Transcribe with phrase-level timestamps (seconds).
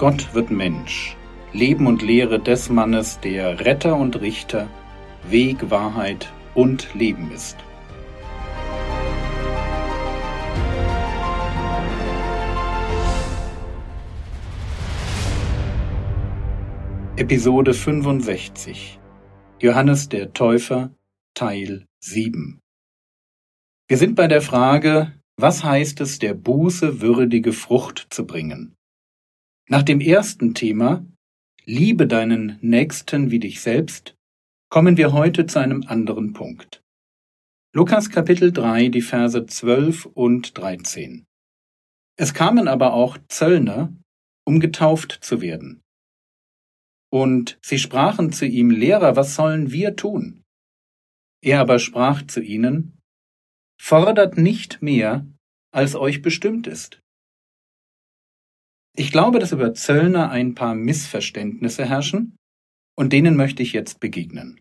[0.00, 1.14] Gott wird Mensch.
[1.52, 4.66] Leben und Lehre des Mannes, der Retter und Richter,
[5.28, 7.58] Weg, Wahrheit und Leben ist.
[17.16, 18.98] Episode 65
[19.60, 20.94] Johannes der Täufer
[21.34, 22.58] Teil 7
[23.86, 28.74] Wir sind bei der Frage, was heißt es, der Buße würdige Frucht zu bringen?
[29.72, 31.06] Nach dem ersten Thema
[31.64, 34.16] Liebe deinen Nächsten wie dich selbst
[34.68, 36.82] kommen wir heute zu einem anderen Punkt.
[37.72, 41.24] Lukas Kapitel 3, die Verse 12 und 13.
[42.18, 43.94] Es kamen aber auch Zöllner,
[44.44, 45.80] um getauft zu werden.
[47.08, 50.42] Und sie sprachen zu ihm, Lehrer, was sollen wir tun?
[51.44, 52.98] Er aber sprach zu ihnen,
[53.80, 55.24] Fordert nicht mehr,
[55.72, 56.99] als euch bestimmt ist.
[58.96, 62.36] Ich glaube, dass über Zöllner ein paar Missverständnisse herrschen,
[62.96, 64.60] und denen möchte ich jetzt begegnen.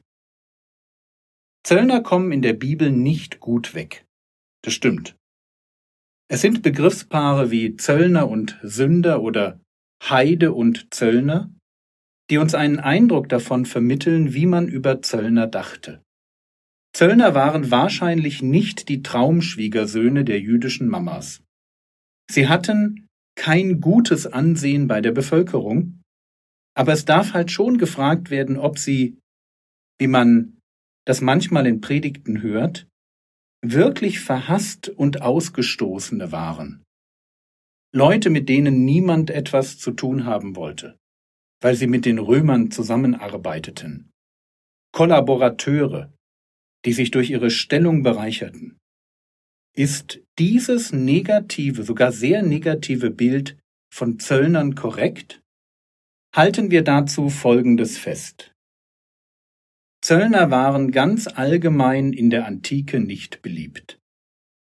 [1.63, 4.05] Zöllner kommen in der Bibel nicht gut weg.
[4.63, 5.15] Das stimmt.
[6.29, 9.59] Es sind Begriffspaare wie Zöllner und Sünder oder
[10.03, 11.51] Heide und Zöllner,
[12.29, 16.01] die uns einen Eindruck davon vermitteln, wie man über Zöllner dachte.
[16.93, 21.43] Zöllner waren wahrscheinlich nicht die Traumschwiegersöhne der jüdischen Mamas.
[22.31, 23.08] Sie hatten
[23.39, 26.01] kein gutes Ansehen bei der Bevölkerung,
[26.75, 29.17] aber es darf halt schon gefragt werden, ob sie,
[29.97, 30.57] wie man
[31.05, 32.85] das manchmal in Predigten hört,
[33.65, 36.83] wirklich verhasst und Ausgestoßene waren.
[37.93, 40.97] Leute, mit denen niemand etwas zu tun haben wollte,
[41.61, 44.11] weil sie mit den Römern zusammenarbeiteten.
[44.91, 46.13] Kollaborateure,
[46.83, 48.77] die sich durch ihre Stellung bereicherten.
[49.79, 53.57] Ist dieses negative, sogar sehr negative Bild
[53.89, 55.41] von Zöllnern korrekt?
[56.35, 58.53] Halten wir dazu Folgendes fest.
[60.01, 64.01] Zöllner waren ganz allgemein in der Antike nicht beliebt.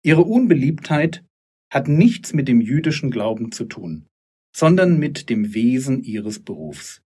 [0.05, 1.25] Ihre Unbeliebtheit
[1.69, 4.07] hat nichts mit dem jüdischen Glauben zu tun,
[4.55, 7.03] sondern mit dem Wesen ihres Berufs.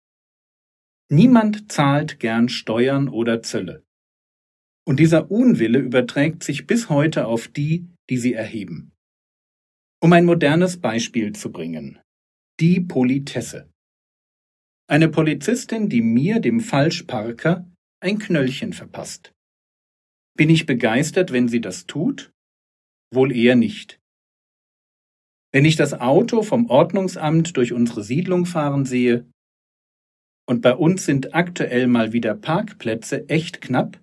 [1.11, 3.85] Niemand zahlt gern Steuern oder Zölle.
[4.85, 8.93] Und dieser Unwille überträgt sich bis heute auf die, die sie erheben.
[10.03, 12.01] Um ein modernes Beispiel zu bringen.
[12.59, 13.71] Die Politesse.
[14.89, 19.33] Eine Polizistin, die mir, dem Falschparker, ein Knöllchen verpasst.
[20.37, 22.33] Bin ich begeistert, wenn sie das tut?
[23.15, 24.01] Wohl eher nicht.
[25.53, 29.31] Wenn ich das Auto vom Ordnungsamt durch unsere Siedlung fahren sehe,
[30.49, 34.02] und bei uns sind aktuell mal wieder Parkplätze echt knapp,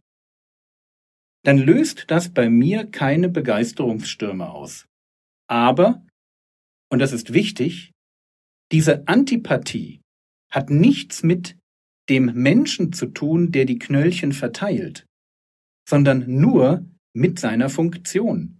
[1.44, 4.86] dann löst das bei mir keine Begeisterungsstürme aus.
[5.48, 6.06] Aber,
[6.92, 7.92] und das ist wichtig,
[8.72, 10.02] diese Antipathie
[10.52, 11.58] hat nichts mit
[12.10, 15.06] dem Menschen zu tun, der die Knöllchen verteilt,
[15.88, 16.86] sondern nur
[17.16, 18.60] mit seiner Funktion.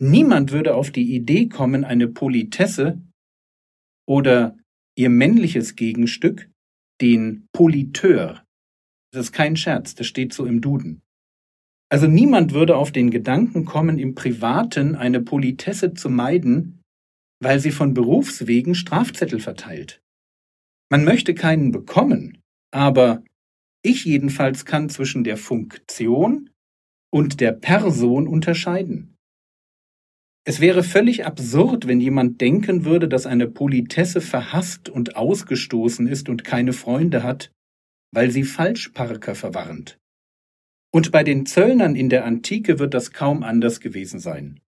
[0.00, 3.02] Niemand würde auf die Idee kommen, eine Politesse
[4.06, 4.56] oder
[4.96, 6.50] ihr männliches Gegenstück,
[7.00, 8.44] den Politeur,
[9.12, 11.02] das ist kein Scherz, das steht so im Duden,
[11.90, 16.80] also niemand würde auf den Gedanken kommen, im Privaten eine Politesse zu meiden,
[17.42, 20.00] weil sie von Berufswegen Strafzettel verteilt.
[20.88, 22.38] Man möchte keinen bekommen,
[22.72, 23.24] aber
[23.82, 26.50] ich jedenfalls kann zwischen der Funktion
[27.12, 29.16] und der Person unterscheiden.
[30.46, 36.28] Es wäre völlig absurd, wenn jemand denken würde, dass eine Politesse verhasst und ausgestoßen ist
[36.28, 37.52] und keine Freunde hat,
[38.12, 39.98] weil sie Falschparker verwarnt.
[40.92, 44.60] Und bei den Zöllnern in der Antike wird das kaum anders gewesen sein.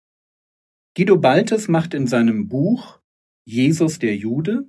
[0.95, 2.99] Guido Baltes macht in seinem Buch
[3.45, 4.67] Jesus der Jude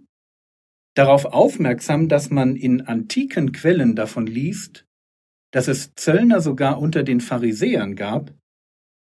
[0.95, 4.87] darauf aufmerksam, dass man in antiken Quellen davon liest,
[5.51, 8.33] dass es Zöllner sogar unter den Pharisäern gab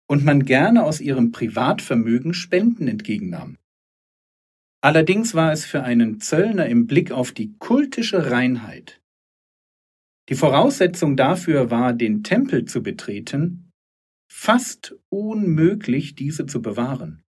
[0.07, 3.57] und man gerne aus ihrem Privatvermögen Spenden entgegennahm.
[4.83, 9.00] Allerdings war es für einen Zöllner im Blick auf die kultische Reinheit
[10.31, 13.69] die Voraussetzung dafür war, den Tempel zu betreten,
[14.31, 17.21] fast unmöglich, diese zu bewahren.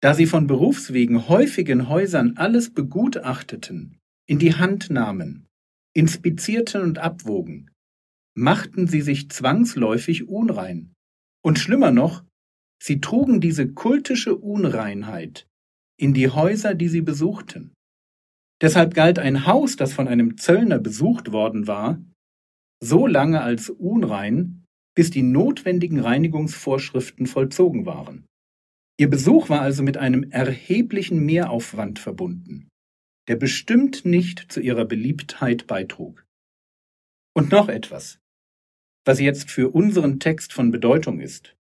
[0.00, 5.46] Da sie von Berufswegen häufig in Häusern alles begutachteten, in die Hand nahmen,
[5.94, 7.70] inspizierten und abwogen,
[8.34, 10.94] machten sie sich zwangsläufig unrein.
[11.44, 12.24] Und schlimmer noch,
[12.82, 15.46] sie trugen diese kultische Unreinheit
[15.98, 17.74] in die Häuser, die sie besuchten.
[18.60, 22.02] Deshalb galt ein Haus, das von einem Zöllner besucht worden war,
[22.82, 28.26] so lange als unrein, bis die notwendigen Reinigungsvorschriften vollzogen waren.
[28.98, 32.68] Ihr Besuch war also mit einem erheblichen Mehraufwand verbunden,
[33.28, 36.26] der bestimmt nicht zu ihrer Beliebtheit beitrug.
[37.34, 38.18] Und noch etwas,
[39.06, 41.56] was jetzt für unseren Text von Bedeutung ist.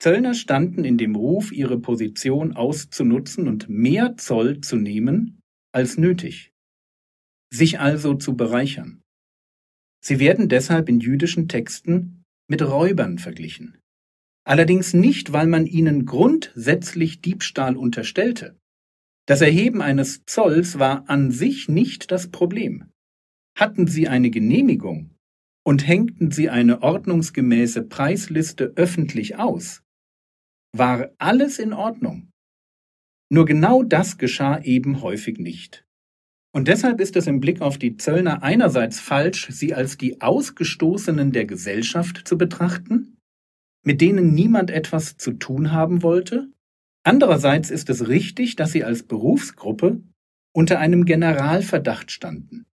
[0.00, 5.37] Zöllner standen in dem Ruf, ihre Position auszunutzen und mehr Zoll zu nehmen
[5.72, 6.52] als nötig,
[7.52, 9.02] sich also zu bereichern.
[10.04, 13.78] Sie werden deshalb in jüdischen Texten mit Räubern verglichen
[14.48, 18.58] allerdings nicht, weil man ihnen grundsätzlich Diebstahl unterstellte.
[19.26, 22.90] Das Erheben eines Zolls war an sich nicht das Problem.
[23.54, 25.14] Hatten sie eine Genehmigung
[25.66, 29.82] und hängten sie eine ordnungsgemäße Preisliste öffentlich aus,
[30.74, 32.27] war alles in Ordnung.
[33.30, 35.84] Nur genau das geschah eben häufig nicht.
[36.52, 41.32] Und deshalb ist es im Blick auf die Zöllner einerseits falsch, sie als die Ausgestoßenen
[41.32, 43.18] der Gesellschaft zu betrachten,
[43.84, 46.48] mit denen niemand etwas zu tun haben wollte?
[47.04, 50.02] Andererseits ist es richtig, dass sie als Berufsgruppe
[50.52, 52.66] unter einem Generalverdacht standen.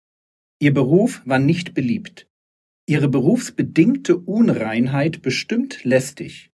[0.59, 2.27] Ihr Beruf war nicht beliebt.
[2.87, 6.51] Ihre berufsbedingte Unreinheit bestimmt lästig.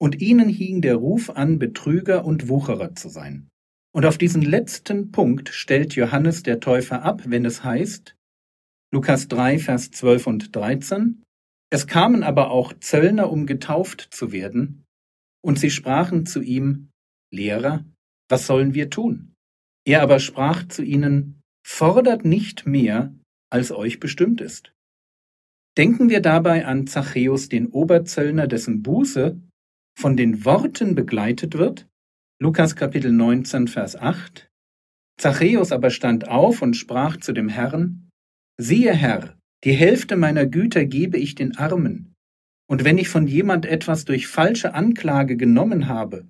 [0.00, 3.48] Und ihnen hing der Ruf an, Betrüger und Wucherer zu sein.
[3.92, 8.16] Und auf diesen letzten Punkt stellt Johannes der Täufer ab, wenn es heißt,
[8.92, 11.22] Lukas 3, Vers 12 und 13,
[11.72, 14.84] es kamen aber auch Zöllner, um getauft zu werden,
[15.42, 16.90] und sie sprachen zu ihm,
[17.32, 17.84] Lehrer,
[18.28, 19.34] was sollen wir tun?
[19.86, 23.14] Er aber sprach zu ihnen, fordert nicht mehr,
[23.50, 24.72] als euch bestimmt ist.
[25.76, 29.40] Denken wir dabei an Zachäus, den Oberzöllner, dessen Buße
[29.94, 31.88] von den Worten begleitet wird,
[32.38, 34.50] Lukas Kapitel 19, Vers 8.
[35.18, 38.08] Zachäus aber stand auf und sprach zu dem Herrn,
[38.56, 42.14] Siehe Herr, die Hälfte meiner Güter gebe ich den Armen.
[42.66, 46.26] Und wenn ich von jemand etwas durch falsche Anklage genommen habe,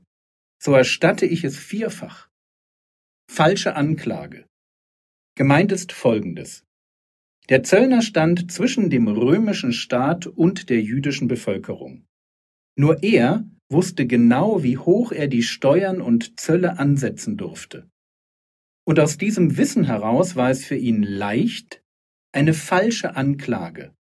[0.58, 2.28] so erstatte ich es vierfach.
[3.30, 4.46] Falsche Anklage.
[5.36, 6.64] Gemeint ist Folgendes.
[7.48, 12.06] Der Zöllner stand zwischen dem römischen Staat und der jüdischen Bevölkerung.
[12.76, 17.88] Nur er wusste genau, wie hoch er die Steuern und Zölle ansetzen durfte.
[18.86, 21.82] Und aus diesem Wissen heraus war es für ihn leicht,
[22.32, 23.94] eine falsche Anklage,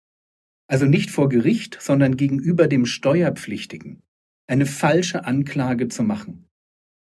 [0.68, 4.02] also nicht vor Gericht, sondern gegenüber dem Steuerpflichtigen,
[4.46, 6.46] eine falsche Anklage zu machen,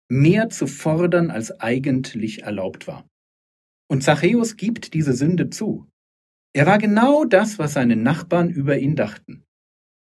[0.08, 3.08] mehr zu fordern, als eigentlich erlaubt war.
[3.88, 5.88] Und Zachäus gibt diese Sünde zu.
[6.52, 9.44] Er war genau das, was seine Nachbarn über ihn dachten.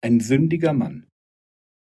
[0.03, 1.07] Ein sündiger Mann.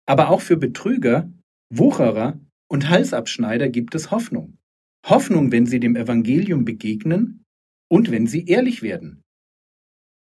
[0.07, 1.33] Aber auch für Betrüger,
[1.71, 4.59] Wucherer und Halsabschneider gibt es Hoffnung.
[5.07, 7.45] Hoffnung, wenn sie dem Evangelium begegnen
[7.91, 9.23] und wenn sie ehrlich werden.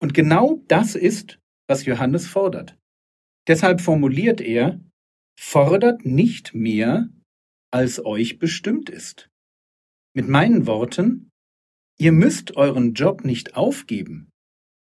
[0.01, 2.77] Und genau das ist, was Johannes fordert.
[3.49, 4.81] Deshalb formuliert er,
[5.39, 7.09] fordert nicht mehr,
[7.73, 9.29] als euch bestimmt ist.
[10.15, 11.31] Mit meinen Worten,
[11.99, 14.31] ihr müsst euren Job nicht aufgeben,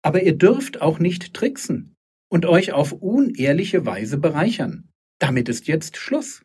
[0.02, 1.91] aber ihr dürft auch nicht tricksen
[2.32, 4.88] und euch auf unehrliche Weise bereichern.
[5.20, 6.42] Damit ist jetzt Schluss.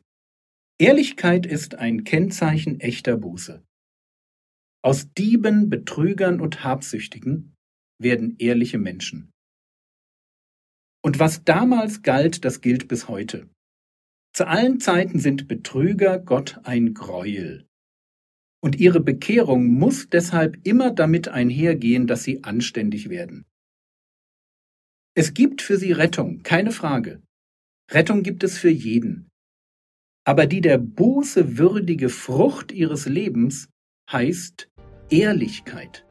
[0.79, 3.63] Ehrlichkeit ist ein Kennzeichen echter Buße.
[4.83, 7.55] Aus Dieben, Betrügern und Habsüchtigen
[7.99, 9.31] werden ehrliche Menschen.
[11.01, 13.49] Und was damals galt, das gilt bis heute.
[14.33, 17.65] Zu allen Zeiten sind Betrüger Gott ein Greuel.
[18.61, 23.45] Und ihre Bekehrung muss deshalb immer damit einhergehen, dass sie anständig werden.
[25.19, 27.23] Es gibt für sie Rettung, keine Frage.
[27.89, 29.31] Rettung gibt es für jeden.
[30.23, 33.67] Aber die der Buße würdige Frucht ihres Lebens
[34.11, 34.69] heißt
[35.09, 36.05] Ehrlichkeit.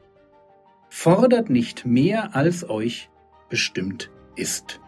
[0.89, 3.09] Fordert nicht mehr, als euch
[3.47, 4.81] bestimmt ist.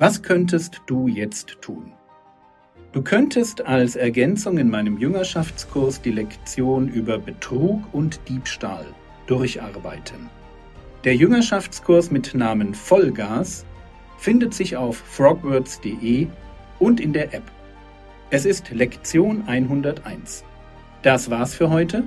[0.00, 1.92] Was könntest du jetzt tun?
[2.92, 8.84] Du könntest als Ergänzung in meinem Jüngerschaftskurs die Lektion über Betrug und Diebstahl
[9.28, 10.28] durcharbeiten.
[11.04, 13.64] Der Jüngerschaftskurs mit Namen Vollgas
[14.18, 16.26] findet sich auf frogwords.de
[16.80, 17.44] und in der App.
[18.30, 20.44] Es ist Lektion 101.
[21.02, 22.02] Das war's für heute.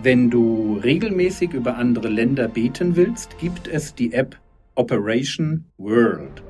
[0.00, 4.36] Wenn du regelmäßig über andere Länder beten willst, gibt es die App
[4.74, 6.42] Operation World.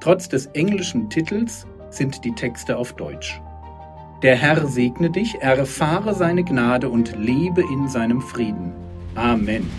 [0.00, 3.40] Trotz des englischen Titels sind die Texte auf Deutsch.
[4.22, 8.72] Der Herr segne dich, erfahre seine Gnade und lebe in seinem Frieden.
[9.14, 9.70] Amen.